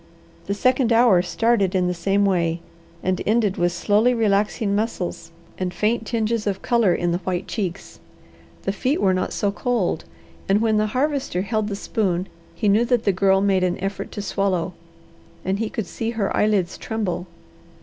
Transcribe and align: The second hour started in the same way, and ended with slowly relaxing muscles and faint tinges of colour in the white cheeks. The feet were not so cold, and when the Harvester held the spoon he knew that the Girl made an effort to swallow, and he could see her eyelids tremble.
The 0.47 0.55
second 0.55 0.91
hour 0.91 1.21
started 1.21 1.75
in 1.75 1.85
the 1.87 1.93
same 1.93 2.25
way, 2.25 2.59
and 3.03 3.21
ended 3.23 3.57
with 3.57 3.71
slowly 3.71 4.15
relaxing 4.15 4.75
muscles 4.75 5.29
and 5.59 5.71
faint 5.71 6.07
tinges 6.07 6.47
of 6.47 6.63
colour 6.63 6.95
in 6.95 7.11
the 7.11 7.19
white 7.19 7.47
cheeks. 7.47 7.99
The 8.63 8.71
feet 8.71 8.99
were 8.99 9.13
not 9.13 9.31
so 9.31 9.51
cold, 9.51 10.05
and 10.49 10.59
when 10.59 10.77
the 10.77 10.87
Harvester 10.97 11.43
held 11.43 11.67
the 11.67 11.75
spoon 11.75 12.25
he 12.55 12.67
knew 12.67 12.83
that 12.85 13.03
the 13.03 13.11
Girl 13.11 13.41
made 13.41 13.63
an 13.63 13.77
effort 13.77 14.11
to 14.13 14.23
swallow, 14.23 14.73
and 15.45 15.59
he 15.59 15.69
could 15.69 15.85
see 15.85 16.09
her 16.17 16.35
eyelids 16.35 16.79
tremble. 16.79 17.27